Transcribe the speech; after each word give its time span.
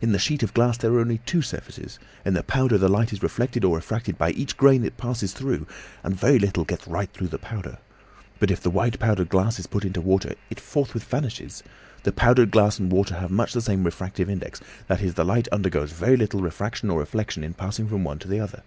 In 0.00 0.12
the 0.12 0.20
sheet 0.20 0.44
of 0.44 0.54
glass 0.54 0.76
there 0.76 0.92
are 0.92 1.00
only 1.00 1.18
two 1.26 1.42
surfaces; 1.42 1.98
in 2.24 2.34
the 2.34 2.44
powder 2.44 2.78
the 2.78 2.88
light 2.88 3.12
is 3.12 3.24
reflected 3.24 3.64
or 3.64 3.74
refracted 3.74 4.16
by 4.16 4.30
each 4.30 4.56
grain 4.56 4.84
it 4.84 4.96
passes 4.96 5.32
through, 5.32 5.66
and 6.04 6.14
very 6.14 6.38
little 6.38 6.64
gets 6.64 6.86
right 6.86 7.12
through 7.12 7.26
the 7.26 7.38
powder. 7.40 7.78
But 8.38 8.52
if 8.52 8.60
the 8.60 8.70
white 8.70 9.00
powdered 9.00 9.30
glass 9.30 9.58
is 9.58 9.66
put 9.66 9.84
into 9.84 10.00
water, 10.00 10.34
it 10.48 10.60
forthwith 10.60 11.02
vanishes. 11.02 11.64
The 12.04 12.12
powdered 12.12 12.52
glass 12.52 12.78
and 12.78 12.92
water 12.92 13.16
have 13.16 13.32
much 13.32 13.52
the 13.52 13.60
same 13.60 13.82
refractive 13.82 14.30
index; 14.30 14.60
that 14.86 15.02
is, 15.02 15.14
the 15.14 15.24
light 15.24 15.48
undergoes 15.50 15.90
very 15.90 16.16
little 16.16 16.40
refraction 16.40 16.88
or 16.88 17.00
reflection 17.00 17.42
in 17.42 17.54
passing 17.54 17.88
from 17.88 18.04
one 18.04 18.20
to 18.20 18.28
the 18.28 18.38
other. 18.38 18.62